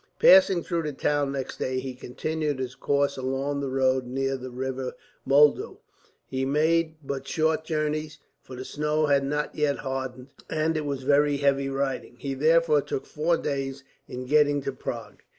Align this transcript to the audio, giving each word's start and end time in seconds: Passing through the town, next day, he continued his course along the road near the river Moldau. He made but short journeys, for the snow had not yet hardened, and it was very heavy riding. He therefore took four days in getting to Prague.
Passing 0.17 0.63
through 0.63 0.81
the 0.81 0.93
town, 0.93 1.31
next 1.31 1.57
day, 1.59 1.79
he 1.79 1.93
continued 1.93 2.57
his 2.57 2.73
course 2.73 3.17
along 3.17 3.59
the 3.59 3.69
road 3.69 4.07
near 4.07 4.35
the 4.35 4.49
river 4.49 4.95
Moldau. 5.27 5.77
He 6.25 6.43
made 6.43 6.95
but 7.03 7.27
short 7.27 7.63
journeys, 7.65 8.17
for 8.41 8.55
the 8.55 8.65
snow 8.65 9.05
had 9.05 9.23
not 9.23 9.53
yet 9.53 9.77
hardened, 9.77 10.29
and 10.49 10.75
it 10.75 10.85
was 10.85 11.03
very 11.03 11.37
heavy 11.37 11.69
riding. 11.69 12.15
He 12.17 12.33
therefore 12.33 12.81
took 12.81 13.05
four 13.05 13.37
days 13.37 13.83
in 14.07 14.25
getting 14.25 14.63
to 14.63 14.71
Prague. 14.71 15.21